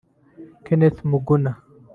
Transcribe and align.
Kenneth 0.65 1.01
Muguna 1.09 1.51